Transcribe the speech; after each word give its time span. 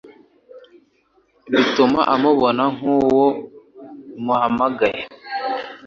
bituma 1.51 1.99
umubona 2.15 2.63
nk'uwo 2.75 3.27
muhanganye, 4.23 5.03